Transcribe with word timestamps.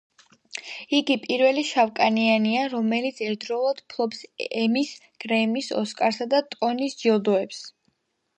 იგი 0.99 1.15
პირველი 1.25 1.63
შავკანიანია, 1.71 2.63
რომელიც 2.71 3.21
ერთდროულად 3.25 3.83
ფლობს 3.95 4.25
ემის, 4.63 4.95
გრემის, 5.27 5.71
ოსკარსა 5.83 6.29
და 6.33 6.41
ტონის 6.57 6.99
ჯილდოებს. 7.05 7.63